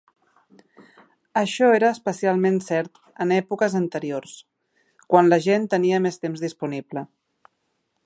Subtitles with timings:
[1.41, 4.35] Això era especialment cert en èpoques anteriors,
[5.15, 7.09] quan la gent tenia més temps disponible.